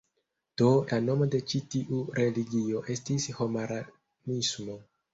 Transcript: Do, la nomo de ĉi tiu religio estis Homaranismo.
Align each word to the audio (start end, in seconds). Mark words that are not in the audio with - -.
Do, 0.61 0.69
la 0.91 0.97
nomo 1.09 1.27
de 1.35 1.41
ĉi 1.53 1.61
tiu 1.75 2.01
religio 2.21 2.83
estis 2.97 3.31
Homaranismo. 3.41 4.85